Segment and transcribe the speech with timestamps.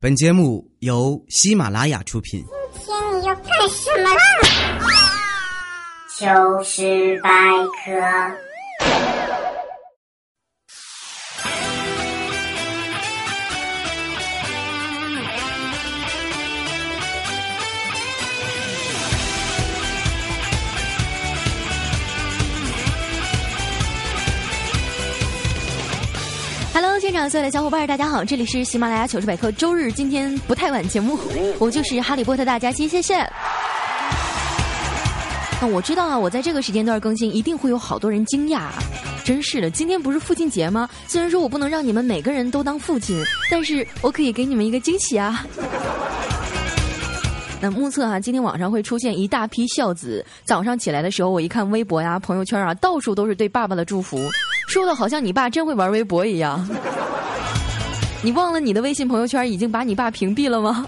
[0.00, 2.44] 本节目由喜马拉雅出品。
[2.72, 4.20] 今天你要干什么啦？
[6.16, 7.28] 糗事百
[7.84, 8.47] 科。
[27.28, 31.18] 所有的小伙伴，大家好，这里是喜马拉雅糗事百科周日，今天不太晚节目，
[31.58, 33.16] 我就是哈利波特大家期，谢谢。
[35.60, 38.70] 那我知道啊，我在这个时间段更新，一定会有好多人惊讶。
[39.24, 40.88] 真是的，今天不是父亲节吗？
[41.06, 45.44] 虽然说我不能让你们每个人都当父亲，但是我可以给你们一个惊喜啊。
[47.60, 50.24] 那目测啊，今天网上会出现一大批孝子。
[50.44, 54.18] 早上起来的时候，我一看微博呀、朋友圈啊，到处都是对爸爸的祝福，
[54.68, 56.68] 说的好像你爸真会玩微博一样。
[58.22, 60.86] 你忘了你的微信朋友圈已经把你爸屏蔽了吗？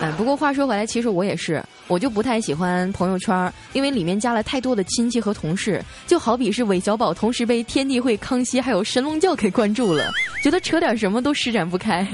[0.00, 10.10] 哎，不过话说回来，其实我也是，我就不太喜欢朋友圈，因为里面加了太多的亲戚和同事，就好比是韦小宝同时被天地会、康熙还有神龙教给关注了，
[10.42, 12.06] 觉得扯点什么都施展不开。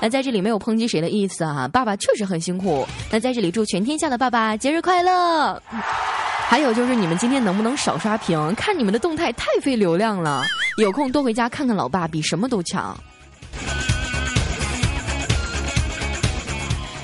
[0.00, 2.86] 那在这里没有抨击谁的意思啊，爸爸确实很辛苦。
[3.10, 5.62] 那在这里祝全天下的爸爸节日快乐。
[6.48, 8.54] 还有就是你们今天能不能少刷屏？
[8.54, 10.42] 看你们的动态太费流量了，
[10.78, 12.96] 有空多回家看看老爸，比什么都强。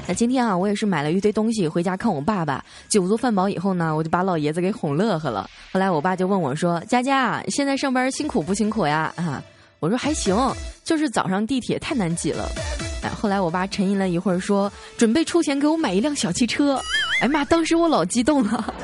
[0.06, 2.64] 那今天啊，我也是买了一堆东西回家看我爸爸。
[2.88, 5.48] 酒足饭饱以后呢，我就把老爷子给哄乐呵了。
[5.72, 9.42] 后来我爸就问我说：“佳佳，现在上班辛苦不辛苦呀？”啊，
[9.80, 10.36] 我说还行，
[10.84, 12.48] 就是早上地铁太难挤了。
[13.02, 16.80] 哎，后来我爸沉吟了一会儿说：“准备出钱给我买一辆小汽车。”
[17.22, 18.75] 哎妈，当时我老激动了。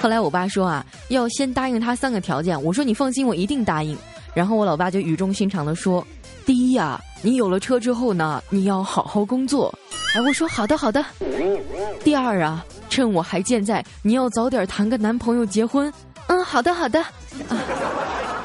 [0.00, 2.60] 后来我爸说啊，要先答应他三个条件。
[2.62, 3.96] 我说你放心，我一定答应。
[4.34, 6.06] 然后我老爸就语重心长的说
[6.44, 9.72] ：“第一呀，你有了车之后呢，你要好好工作。”
[10.14, 11.04] 哎，我说好的好的。
[12.04, 15.92] 第二啊，趁我还健在，你要早点谈个男朋友结婚。
[16.28, 17.00] 嗯，好的好的。
[17.48, 17.58] 啊，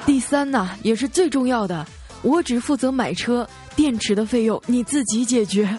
[0.06, 1.86] 第三呢，也是最重要的，
[2.22, 5.78] 我只负责买车，电池的费用你自己解决。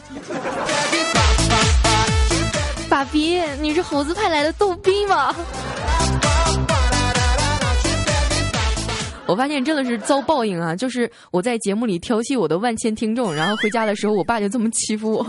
[3.02, 5.34] 爸比，你是猴子派来的逗逼吗？
[9.26, 10.76] 我发现真的是遭报应啊！
[10.76, 15.26] 就是我在节目里调戏我的万千听众，然后回家的时候，我爸就这么欺负我。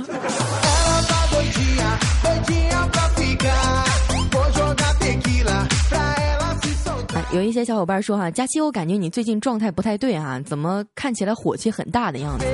[7.34, 12.46] 有一些小伙伴说哈，佳期，我感觉你最近状态不太对啊，怎么看起来火气很大的样子？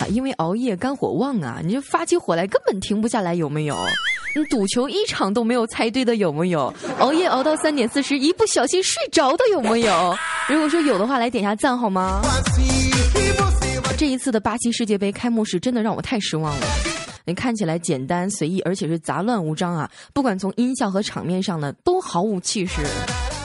[0.00, 3.76] 啊，因为熬夜肝火旺啊，你就发起火来根本停不下来，有没有？
[4.34, 6.72] 你赌球一场都没有猜对的有没有？
[7.00, 10.16] 熬夜熬到三点四十，一不小心睡着的有没有？
[10.48, 12.22] 如果说有的话，来点下赞好吗？
[13.98, 16.66] 这一次的巴西世界杯开幕式真的让我太失望了。
[17.26, 19.90] 你看起来简单随意，而且是杂乱无章啊！
[20.14, 22.80] 不管从音效和场面上呢，都毫无气势。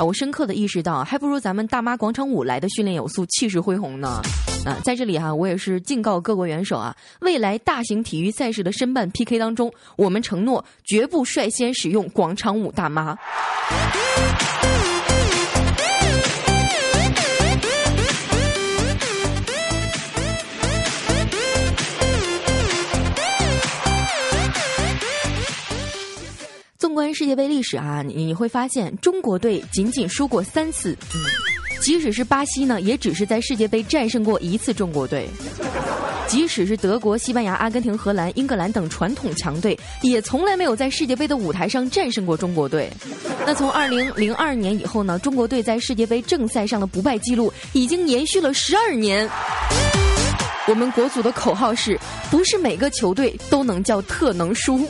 [0.04, 4.22] 我深刻的意识到，还不如咱们大妈广场舞来的训练有素、气势恢宏呢。
[4.66, 13.18] 啊，在这里哈，我也是敬告各国元首啊，未来大型体育赛事的申办 PK 当中，我们承诺绝不率先使用广场舞大妈。
[26.90, 31.22] 纵观世界杯历史啊，你会发现中国队仅仅输过三次，嗯，
[31.84, 35.30] 即使是巴西呢，也只是在世界杯战胜过一次中国队。
[36.26, 42.90] 即使是德国、西班牙、阿根廷、荷兰、英格兰等传统强队，也从来没有在世界杯的舞台上战胜过中国队。
[43.46, 49.30] 那从二零零二年以后呢，中国队在世界杯正赛上的不败记录已经延续了十二年。
[50.68, 52.00] 我们国足的口号是：
[52.32, 54.90] 不是每个球队都能叫特能输。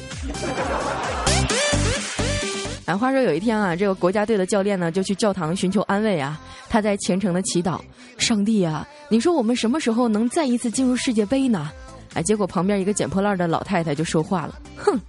[2.89, 7.79] 啊，话说有一天啊，这个国家队的教练呢就去教堂寻求安慰啊，他在虔诚的祈祷：
[8.17, 11.69] 上帝啊，你说我们什么时候能再一次进入世界杯呢？
[12.15, 14.99] 哎，结果旁边一个捡破烂的老太太就说话了：哼，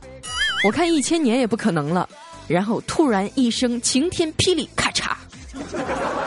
[0.62, 2.06] 我看一千年也不可能了。
[2.46, 5.12] 然后突然一声晴天霹雳，咔嚓，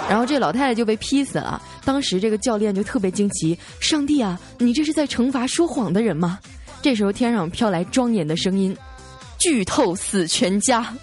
[0.09, 1.61] 然后这老太太就被劈死了。
[1.85, 6.39] 当时这个教练就特别惊奇：上帝啊，你这是在惩罚说谎的人吗？
[6.81, 8.75] 这时候天上飘来庄严的声音。
[9.39, 10.94] 剧透死全家。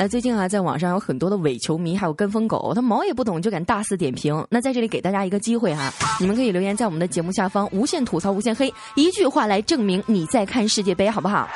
[0.00, 4.42] 那最近啊，在网上有很多的伪球迷，还有跟风狗，他毛也不懂就敢大肆点评。
[4.48, 11.46] 那在这里给大家一个机会哈，你们可以留言在我们的节目下方，无限吐槽，无限黑，一句话来证明你在看世界杯，好不好？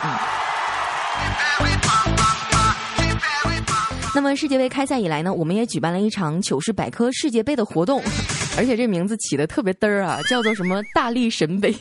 [4.14, 8.02] 那么世界杯开赛以来呢，我们也举办了一场糗事百科世界杯的活动，
[8.58, 11.74] 而且这名字起的特别嘚儿啊，叫做什么大力神杯。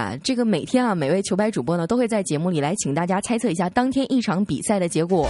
[0.00, 5.28] 啊，这个每天啊，每位球拍主播呢都会在节目里来请大家猜测一下当天一场比赛的结果。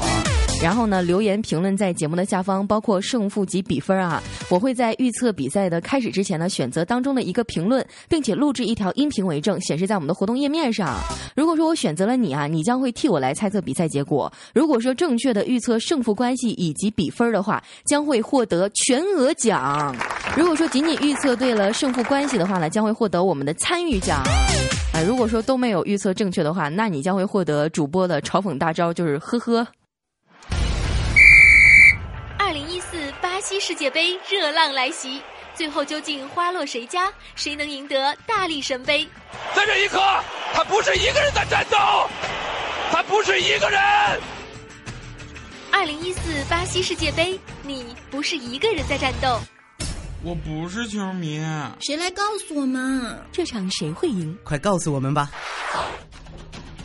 [0.62, 4.22] 然后呢，留言评论在节目的下方，包括胜负及比分啊。
[4.50, 10.98] 我会在预测比赛的开始之前呢，选择当中的一个评论，并且录制一条音频为证，显示在我们的活动页面上。
[11.34, 14.30] 如果说我选择了你啊，你将会替我来猜测比赛结果。
[14.52, 19.96] 如果说正确的预测胜负关系以及比分的话，将会获得全额奖。
[20.36, 24.18] 如果说仅仅预测对了胜负关系的话呢，将会获得我们的参与奖。
[24.92, 29.66] 啊，如果说都没有预测正确的话，那你将会获得主播的嘲讽大招，就是呵呵。
[33.40, 35.22] 巴西世界杯热浪来袭，
[35.54, 37.10] 最后究竟花落谁家？
[37.34, 39.08] 谁能赢得大力神杯？
[39.54, 39.98] 在这一刻，
[40.52, 41.78] 他不是一个人在战斗，
[42.92, 43.80] 他不是一个人。
[45.72, 46.20] 二零一四
[46.50, 49.40] 巴西世界杯，你不是一个人在战斗。
[50.22, 51.42] 我不是球迷，
[51.80, 54.36] 谁来告诉我们这场谁会赢？
[54.44, 55.30] 快告诉我们吧！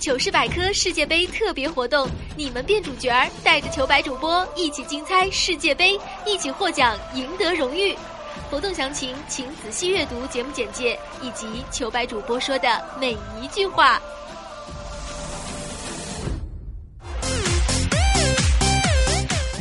[0.06, 2.08] 糗事百科世界杯特别活动，
[2.38, 7.98] 你们变主角儿，带着糗百主播一起竞猜世界杯，一起获奖，赢得荣誉。
[8.52, 14.00] 活动详情请仔细阅读节目简介以及糗百主播说的每一句话。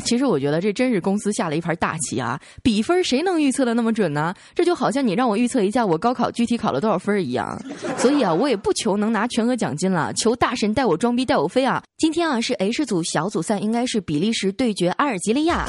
[0.04, 2.38] 其实我觉得这真是公司下了一盘大棋啊！
[2.62, 4.34] 比分谁能预测的那么准呢？
[4.54, 7.60] 这就好像你让我预测一下我高考具体考了多少分一样。
[7.96, 11.82] 所以啊，我也不求能拿全额奖金了，求大神带我装逼带我飞啊！
[11.98, 15.66] 今天啊是 H 组小组赛，应该是比利时对决阿尔及利亚。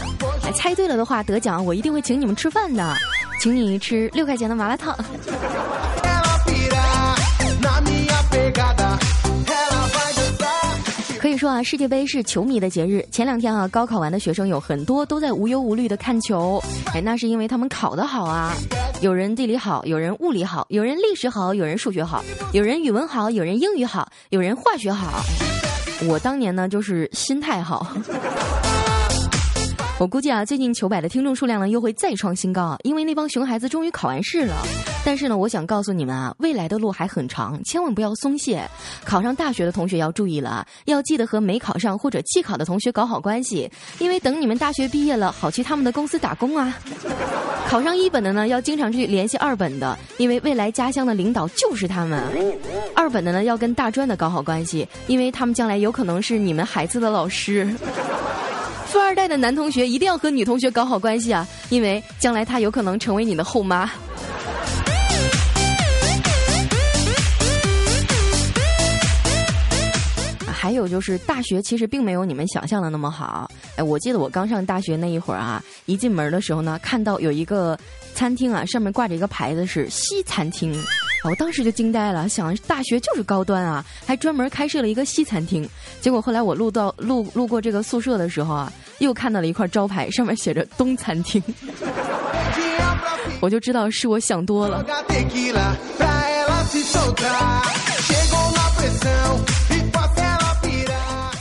[0.54, 2.96] 猜对了的话得奖，我一定会请你们吃饭的，
[3.40, 4.96] 请你吃六块钱的麻辣烫。
[11.26, 13.04] 可以说啊，世界杯是球迷的节日。
[13.12, 16.62] 前两天啊，高考完的学生有很多都在无忧无虑的看球，
[16.94, 18.54] 哎，那是因为他们考得好啊。
[19.02, 22.24] 有人地理好，有人物理好，有人历史好，有人数学好，
[22.54, 25.24] 有人语文好，有人英语好，有人化学好。
[26.08, 27.88] 我当年呢，就是心态好。
[29.98, 34.54] 我估计啊，最近糗百的听众数量呢又会再创新高，因为那帮熊孩子终于考完试了。
[35.06, 38.70] 但是呢，我想告诉你们啊，未来的路还很长，千万不要松懈。
[39.06, 46.78] 考上大学的同学要注意了，要记得和没考上或者弃考的同学搞好关系，因为等你们大学毕业了，好去他们的公司打工啊。
[47.66, 52.22] 考上一本的呢，要经常去联系二本的，因为未来家乡的领导就是他们。
[52.94, 57.74] 二本的呢，要跟大专的搞好关系，因为他们将来有可能是你们孩子的老师。
[58.96, 63.92] 富二代的男同学一定要和女同学搞好关系啊，因为将来他有可能成为你的后妈。
[70.48, 73.52] 还有就是大学其实并没有你们想象的那么好。
[73.76, 77.78] 哎，我记得我刚上大学那一会儿啊，一进门的时候呢，看到有一个
[78.14, 80.74] 餐厅啊，上面挂着一个牌子是西餐厅。
[81.26, 85.68] 我当时就惊呆了，想大学就是高端啊，还专门开设了一个西餐厅。
[86.00, 91.42] 结果后来我路到路路过这个宿舍的时候啊，又看到了一块招牌，上面写着东餐厅，
[93.42, 94.86] 我就知道是我想多了。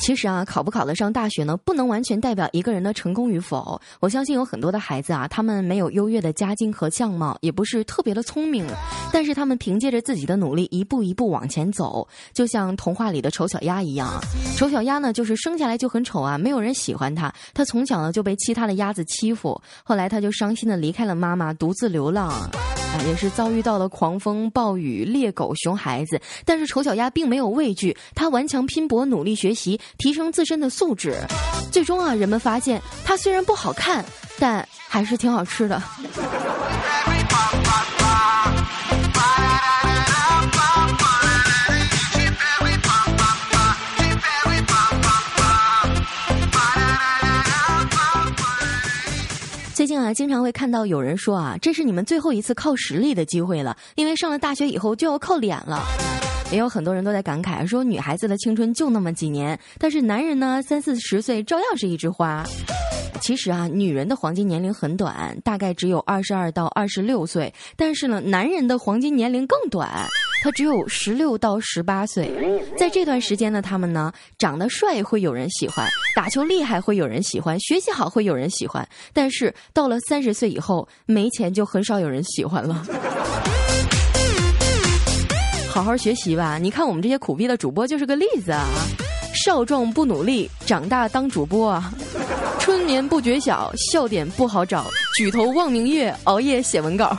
[0.04, 3.80] 其实啊，考不考得上大学呢，不能完全代表一个人的成功与否。
[4.00, 8.66] 我相信有很多的孩子啊，他们没有优越的家境和相貌，也不是特别的聪明，
[9.10, 14.20] 但是他们凭借着自己的努力，一步一步往前走，就像童话里的丑小鸭一样。
[14.58, 17.32] 丑小鸭呢，就是生下来就很丑啊，没有人喜欢它。
[17.54, 22.30] 它从小呢就被其他的鸭子欺负，后来它就伤心的离开了妈妈，独自流浪。
[23.06, 31.16] 也是遭遇到了狂风暴雨、猎狗、熊孩子，但是丑小鸭并没有畏惧，它顽强拼搏，努力学习，提升自身的素质。
[31.70, 34.04] 最终啊，人们发现它虽然不好看，
[34.38, 35.82] 但还是挺好吃的。
[49.98, 56.23] 啊，经常会看到有人说啊，这是你们最后一次靠实力的机会了，因为上了大学以后就要靠脸了。
[56.54, 62.44] 也有很多人都在感慨说，女孩子的青春就那么几年，但是男人呢，三四十岁照样是一枝花。
[63.20, 70.06] 其实啊，女人的黄金年龄很短，大概只有二十二到二十六岁，但是呢，男人的黄金年龄更短。
[70.44, 72.30] 他只有十六到十八岁，
[72.78, 82.86] 在这段时间呢，他们呢长得帅会有人喜欢，打球厉害会有人喜欢，学习好会有人喜欢，但是到了三十岁以后，没钱就很少有人喜欢了。
[85.74, 88.64] 好好学习吧，你看我们这些苦逼的主播就是个例子啊。
[89.34, 91.92] 少壮不努力，长大当主播啊。
[92.60, 97.16] 春眠不觉晓，笑点不好找，举头望明月，熬夜写文稿。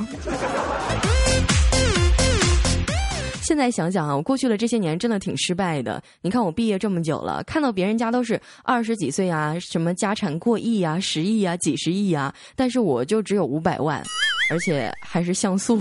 [3.41, 6.01] 现在想想啊，我过去的这些年真的挺失败的。
[6.21, 14.01] 你看我毕业这么久了，看到别人家都是二十几岁啊，什么家产过亿啊、十亿啊、几十亿啊，但是我就只有五百万，
[14.49, 15.77] 而且还是像素。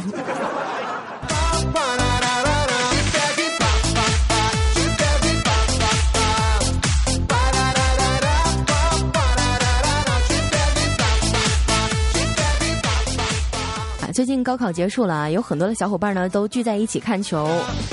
[14.14, 17.48] 最近高考结束了，有很多的小伙伴呢都聚在一起看球。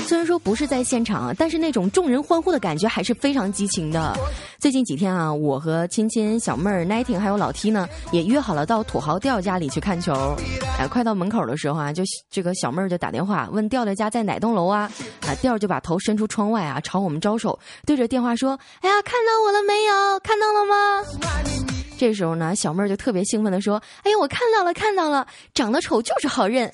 [0.06, 4.16] 虽然说不是在现场，但是那种众人欢呼的感觉还是非常激情的。
[4.60, 10.36] 最近几天啊，我和亲亲、小妹儿、Nighting 还有老 T 呢，也约好了到土豪调家里去看球。
[10.78, 14.88] 哎，快到门口的时候啊，就这个小妹儿就打电话问调调家在哪栋楼啊？
[15.26, 20.20] 啊，调就把头伸出窗外啊，朝我们招手，对着电话说：“哎呀，看到我了没有？
[20.20, 26.68] 看到了吗？”这时候呢，小妹儿就特别兴奋的说：“哎呀，我看到了，看到了，长得丑就是好认。”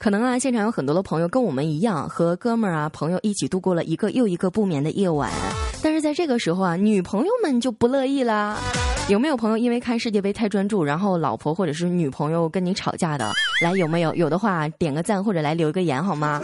[0.00, 5.30] 可能啊，现场有很多的朋友跟我们一样，和哥们儿啊、朋友一起度过了一个又一个不眠的夜晚。
[5.80, 8.58] 但是在这个时候啊，女朋友们就不乐意啦。
[9.08, 13.32] 有没有朋友因为看世界杯太专注，然后老婆或者是女朋友跟你吵架的？
[13.62, 14.12] 来，有没有？
[14.16, 16.42] 有的话点个赞或者来留个言好吗？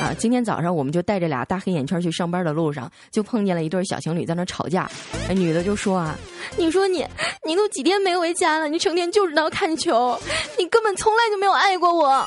[0.00, 4.90] 啊，今天早上我们就带着俩大黑眼圈去上班的路上，就碰见了一对小情侣在那吵架。
[5.28, 6.18] 女的就说啊
[6.56, 7.06] ：“你说你，
[7.44, 10.18] 你都几天没回家了，你成天就知道看球，
[10.58, 12.26] 你根本从来就没有爱过我。”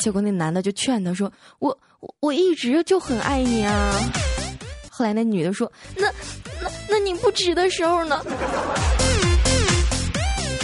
[0.00, 3.92] 结果那男的就劝她说：“我我我一直就很爱你啊。”
[4.90, 6.06] 后来那女的说：“那
[6.62, 8.24] 那那你不值的时候呢？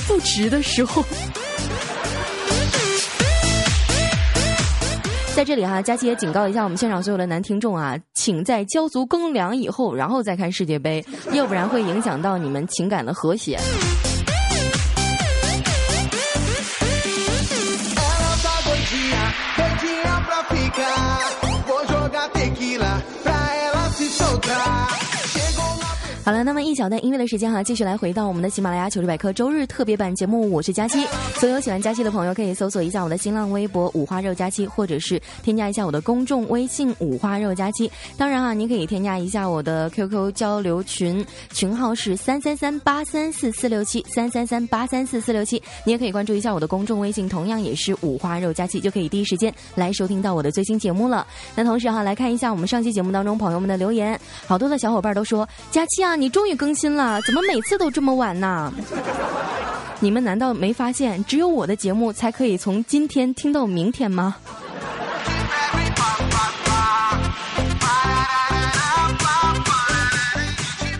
[0.06, 1.04] 不值的时候。”
[5.38, 13.56] 在这里哈，佳琪也警告一下我们现场所有的男听众啊，请在交足公粮以后，然后再看世界杯，要不然会影响到你们情感的和谐。
[26.28, 31.02] 好了，那么一小段音乐的时间哈，继续来回到我们的喜马拉雅糗事百科周日特别版节目，我是佳期。
[31.36, 37.90] 所有喜欢佳期的朋友可以搜索一下我的新浪微博五花肉佳期，或者是添加一下我的公众微信五花肉佳期。
[38.18, 45.56] 当然啊，您可以添加一下我的 QQ 交流群，群号是三三三八三四四六七三三三八三四四六七。
[45.82, 51.26] 你也可以关注一下我的公众微信，同样也是五花肉佳期，就可以第一时间来收听到我的最新节目了。
[51.54, 56.17] 那同时哈，来看一下我们上期节目当中朋友们的留言，好多的小伙伴都说佳期啊。
[56.18, 58.72] 你终于更新了，怎么每次都这么晚呢？
[60.00, 64.36] 你们难道没发现，只有我的节目才可以从今天听到明天吗？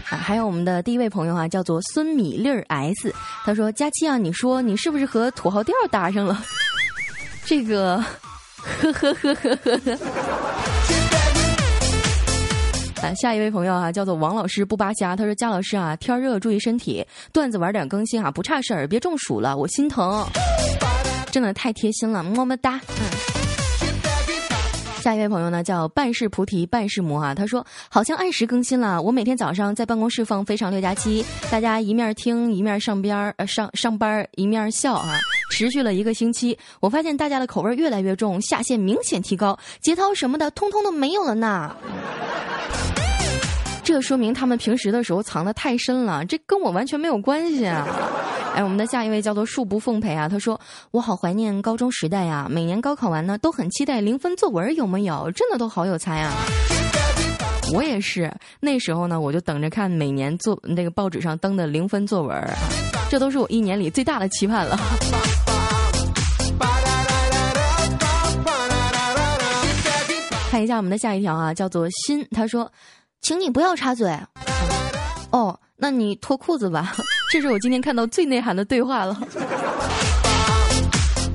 [0.05, 6.45] 还有我们的第一位朋友啊，叫做孙米粒儿 S，他说：“佳期啊，你说你是不是和土豪调搭上了？”
[7.47, 7.97] 这个，
[8.63, 9.99] 呵呵呵呵呵呵。
[13.03, 20.27] 啊，下一位朋友啊，叫做王老师不扒瞎，他说：“佳老师啊，天热注意身体，段子晚点更新啊，不差事儿，别中暑了，我心疼。
[21.31, 22.81] ”真的太贴心了，么么哒。
[22.89, 23.07] 嗯。
[25.01, 35.19] 下一位朋友呢，叫半是菩提半是魔啊，他说：“好像按时更新了，我每天早上在办公室放《非常六加七》，大家一面听一面上边儿呃上上班一面笑啊，
[35.53, 41.75] 持续了一个星期，我发现大家的口味越来越重，下限明显提高，节操什么的通通都没有了呢。”
[43.89, 47.89] 这说明他们平时的时候藏的太深了，这跟我完全没有关系啊！
[48.55, 55.31] 哎，我们的下一位叫做树不奉陪啊，他说我好怀念高中时代呀，每年高考完呢都很期待零分作文有没有？
[55.31, 56.35] 真的都好有才啊！
[57.73, 58.31] 我也是，
[58.61, 62.39] 那时候呢我就等着看每年作那个报纸上登的零分作文，
[63.09, 64.79] 这都是我一年里最大的期盼了。
[70.51, 72.71] 看一下我们的下一条啊，叫做心，他说。
[73.21, 74.17] 请你不要插嘴。
[75.31, 76.95] 哦，那你脱裤子吧。
[77.31, 79.15] 这是我今天看到最内涵的对话了。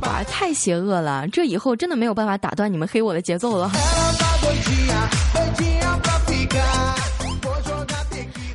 [0.01, 1.27] 哇，太邪恶了！
[1.27, 3.71] 这以后真的没有办法打断你们黑我的节奏了。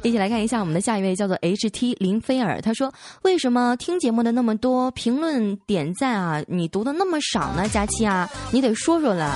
[0.03, 2.61] 一起来看一下我们的下一位，叫做 H T 林菲尔。
[2.61, 2.93] 他说
[3.23, 7.69] ：“为什么听节目的那么多，评论点赞啊，你读的那么少呢？
[7.69, 9.35] 佳期啊，你得说说了。”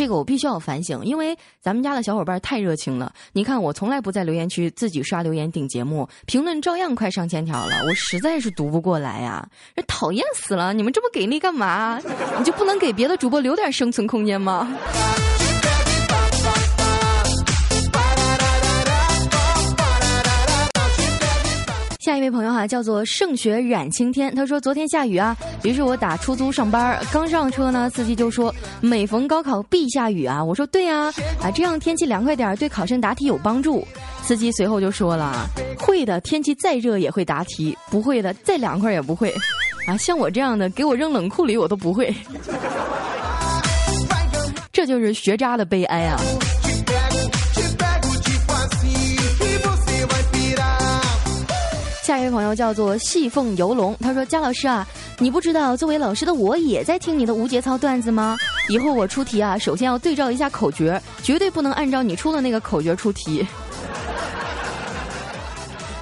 [0.00, 3.12] 这个我必须要反省，因为咱们家的小伙伴太热情了。
[3.34, 10.72] 你看，我从来不在留言区自己刷留言顶节目，评论照样快上千条了，我实在是读不过来呀，这讨厌死了！
[10.72, 12.00] 你们这么给力干嘛？
[12.38, 14.74] 你就不能给别的主播留点生存空间吗？
[22.30, 24.32] 位朋友哈，叫做盛雪染青天。
[24.32, 30.42] 他说昨天下雨啊，于是我打出租上班，刚上车呢，司机就说每逢高考必下雨啊。
[30.42, 33.84] 我说对呀，啊这样天气凉快点，对考生答题有帮助。
[34.22, 35.44] 司机随后就说了，
[35.76, 39.34] 会的，天气再热也会答题；不会的，再凉快也不会。
[39.88, 42.14] 啊，像我这样的，给我扔冷库里我都不会。
[44.72, 46.16] 这就是学渣的悲哀啊。
[52.20, 54.86] 这位朋友叫做细凤游龙，他说：“姜老师啊，
[55.18, 58.36] 你不知道作为老师的我也在听你的无节操段子吗？
[58.68, 63.46] 以后我出题啊，首先要对照一下口诀，绝对不能按照你出的那个口诀出题。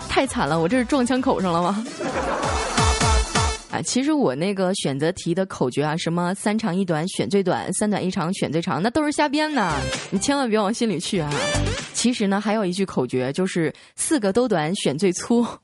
[0.09, 1.87] 太惨了，我这是撞枪口上了吗？”
[3.83, 9.73] 其实我那个选择题的口诀啊，什么三长一短选最短，三短一长选最长，那都是瞎编的，
[10.11, 11.31] 你千万别往心里去啊。
[11.93, 15.47] 其实呢，还有一句口诀，就是四个都短选最粗。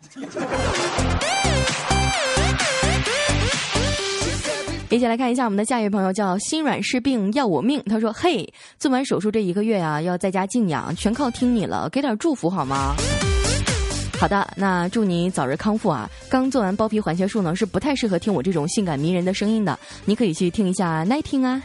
[4.90, 7.82] 一起来看一下我们的下一位朋友，叫心软是病要我命。
[7.86, 12.94] 他说：“嘿，做完手术这一个月啊，要在家静养，全靠听你了，给点祝福好吗？”
[14.18, 16.08] 好的，那祝你早日康复啊！
[16.30, 21.62] 刚做完包皮环切术呢，是不太适合听我这种性感迷人的声音的，你可以去听一下 Nighting 啊。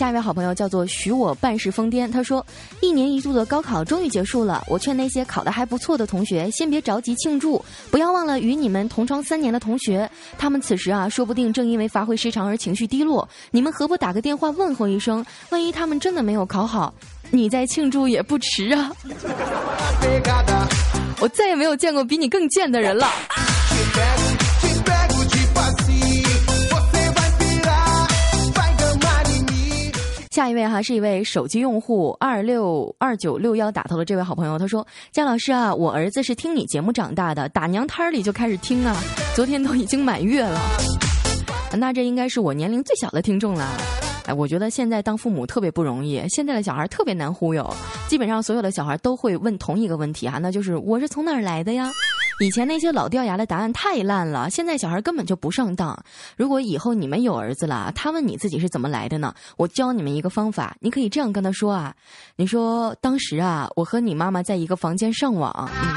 [0.00, 2.42] 下一位好朋友叫做许我半世疯癫，他说：
[2.80, 15.22] 一年一度的高考终于结束了，我劝那些考得还不错的同学先别着急庆祝，不要忘了与你们同窗三年的同学，他们此时啊说不定正因为发挥失常而情绪低落，你们何不打个电话问候一声？
[15.50, 16.94] 万一他们真的没有考好，
[17.30, 18.90] 你再庆祝也不迟啊！
[21.20, 23.06] 我再也没有见过比你更贱的人了。
[30.40, 38.96] 下一位哈是一位手机用户二六二九六幺打头的这位好朋友，他说：“姜老师啊，我儿子是听你节目长大的，打娘胎里就开始听啊，
[39.36, 40.58] 昨天都已经满月了。
[41.76, 43.70] 那这应该是我年龄最小的听众了。
[44.24, 47.70] 哎，我觉得现在当父母特别不容易，现在的小孩特别难忽悠，
[48.08, 51.90] 基本上所有的小孩都会问同一个问题啊，那就是我是从哪儿来的呀？”
[52.40, 55.96] 以前那些老掉牙的答案太烂了，现在小孩根本就不上当。
[56.36, 59.34] 如果以后你们有儿子了，他问你自己是怎么来的呢？
[59.58, 61.94] 我教你们一个方法，你可以这样跟他说啊：
[62.36, 65.94] 你说当时啊，我和你妈妈在一个房间上网，嗯，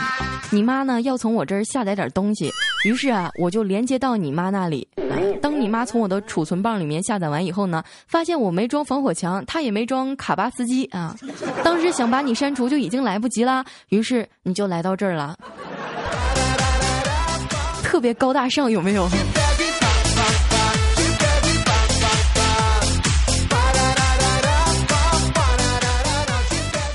[0.52, 2.52] 你妈呢要从我这儿下载点东西，
[2.84, 4.86] 于是啊，我就连接到你妈那里。
[5.42, 11.16] 当你妈从我的储存棒里面下载完以后呢，发现我没装防火墙，她也没装卡巴斯基啊，
[11.64, 15.38] 当时想把你删除就已经来不及了，于是你就来到这儿了。
[18.04, 19.08] 别高大上，有没有？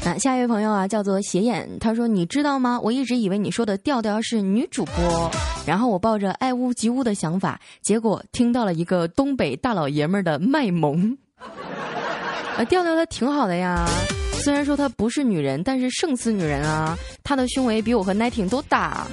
[0.04, 2.78] 那下一位朋友啊，叫做斜眼，他说：“你知道吗？
[2.82, 5.30] 我一直以为你说的调调是女主播，
[5.66, 11.16] 然后我抱着爱屋及乌的想法，结果听到了一个东北大老爷们儿的卖萌。
[12.58, 13.88] 啊，调调他挺好的呀，
[14.42, 16.94] 虽然说他不是女人，但是胜似女人啊，
[17.24, 19.06] 他的胸围比我和奈挺都大。”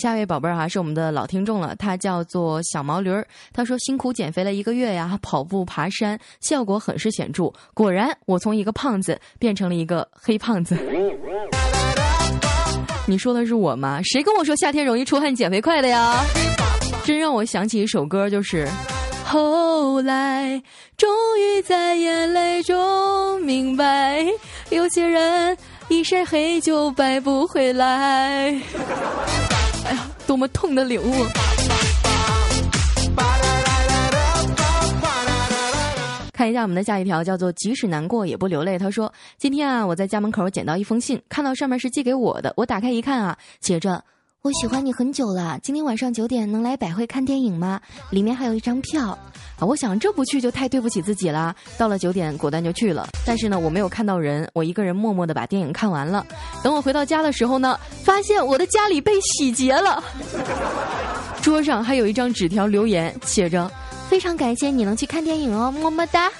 [0.00, 3.26] 下一位宝贝儿哈是我们的老听众了，他叫做小毛驴儿。
[3.52, 7.52] 他说辛苦减肥了一个月呀，跑步爬山效果很是显著。
[7.74, 10.74] 果然，我从一个胖子变成了一个黑胖子。
[13.06, 14.00] 你说的是我吗？
[14.02, 16.24] 谁跟我说夏天容易出汗减肥快的呀？
[17.04, 18.66] 真让我想起一首歌，就是
[19.24, 20.62] 后来
[20.96, 24.24] 终于在眼泪中明白，
[24.70, 25.54] 有些人
[25.88, 28.58] 一晒黑就白不回来。
[30.30, 31.12] 多么痛的领悟！
[36.32, 38.78] 看一下我们的下一条，叫做“即使难过也不流泪”。
[38.78, 42.54] 他说：“今天啊，我在家门口捡到一封信，看到上面是寄给我的。
[42.56, 44.04] 我打开一看啊，写着
[44.42, 49.08] ‘我喜欢你很久了，今天晚上九点能来百汇看电影吗？’里面还有一张票。”
[49.60, 51.54] 啊，我想这不去就太对不起自己了。
[51.76, 53.06] 到了九点，果断就去了。
[53.26, 56.26] 但是呢，我没有看到人，我一个人默默的把电影看完了。
[56.64, 60.02] 等我回到家的时候呢，发现我的家里被洗劫了，
[61.42, 63.70] 桌上还有一张纸条，留言写着
[64.08, 66.32] ：“非常感谢你能去看电影哦，么么哒。”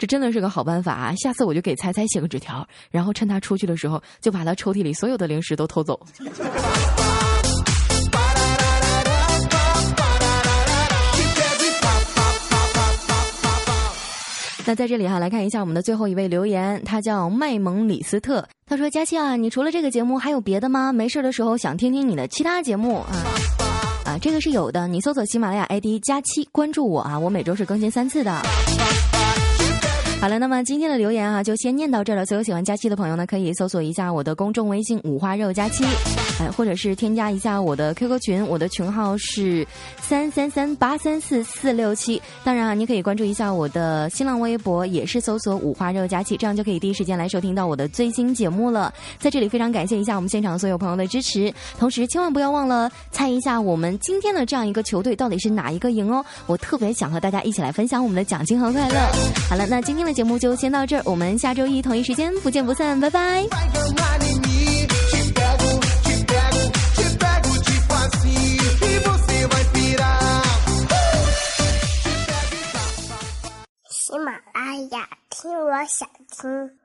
[0.00, 1.14] 这真的是个好办法啊！
[1.16, 6.00] 下次我就给猜猜写个纸条，然后趁他出去的时候，就把他抽屉里所有的零食都偷走。
[14.64, 20.94] 那在这里哈，来看一下我们的最后一位留言，他叫麦蒙李斯特，他说：“佳期啊，你除了这个节目还有别的吗？
[20.94, 23.12] 没事的时候想听听你的其他节目啊。”
[24.06, 28.40] 啊，这个是有的，你搜索喜马拉雅 ID 佳期，关注我啊，我每周是更新三次的。
[30.20, 32.26] 好了，那么今天的留言啊，就先念到这儿了。
[32.26, 35.82] 所有喜欢佳期的朋友呢，可以搜索一下我的公众微信“五花肉佳期”，
[36.38, 39.66] 哎，或者是添加一下我的 QQ 群，我的群号是
[39.98, 42.20] 三三三八三四四六七。
[42.44, 48.92] 当然啊，你可以关注一下我的新浪微博，也是搜索“五花肉佳期”，这样就可以第一时间来收听到我的最新节目了。
[49.18, 56.22] 在这里非常感谢一下我们现场所有朋友的支持，同时千万不要忘了猜一下我们今天的这样一个球队到底是哪一个赢哦！
[56.46, 58.96] 我特别想和大家一起来分享我们的奖金和快乐。
[59.48, 60.20] 好了，那今天的的。
[60.20, 63.42] 节目就先到这儿，我们下周一同一时间不见不散，拜拜。
[73.88, 76.79] 喜马拉雅，听我想听。